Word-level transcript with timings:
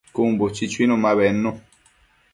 Cun 0.13 0.31
buchi 0.39 0.65
chuinu 0.71 0.95
ma 1.03 1.11
bednu 1.19 1.49